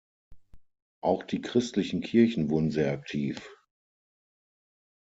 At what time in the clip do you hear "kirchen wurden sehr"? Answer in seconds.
2.01-2.91